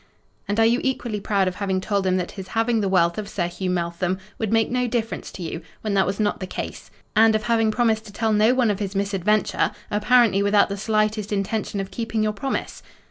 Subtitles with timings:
[0.47, 3.29] "And are you equally proud of having told him that his having the wealth of
[3.29, 6.89] Sir Hugh Meltham would make no difference to you, when that was not the case;
[7.15, 11.31] and of having promised to tell no one of his misadventure, apparently without the slightest
[11.31, 12.81] intention of keeping your promise?"